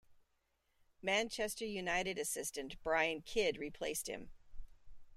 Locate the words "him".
4.09-4.31